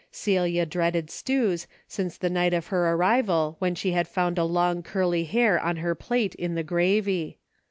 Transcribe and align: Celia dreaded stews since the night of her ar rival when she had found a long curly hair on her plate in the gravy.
Celia 0.11 0.65
dreaded 0.65 1.11
stews 1.11 1.67
since 1.87 2.17
the 2.17 2.27
night 2.31 2.55
of 2.55 2.69
her 2.73 2.87
ar 2.87 2.97
rival 2.97 3.55
when 3.59 3.75
she 3.75 3.91
had 3.91 4.07
found 4.07 4.39
a 4.39 4.43
long 4.43 4.81
curly 4.81 5.25
hair 5.25 5.59
on 5.59 5.75
her 5.75 5.93
plate 5.93 6.33
in 6.33 6.55
the 6.55 6.63
gravy. 6.63 7.37